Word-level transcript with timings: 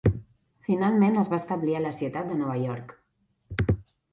Finalment 0.69 1.19
es 1.23 1.29
va 1.33 1.39
establir 1.41 1.77
a 1.81 1.81
la 1.83 1.91
ciutat 1.99 2.33
de 2.33 2.39
Nova 2.41 2.57
York. 2.65 2.99